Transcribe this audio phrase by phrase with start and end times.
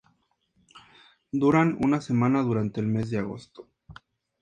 [1.31, 3.67] Duran una semana durante el mes de agosto.